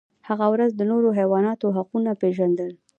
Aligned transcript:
هغه 0.27 0.45
د 0.79 0.81
نورو 0.91 1.09
حیواناتو 1.19 1.67
حقونه 1.77 2.11
پیژندل. 2.21 2.71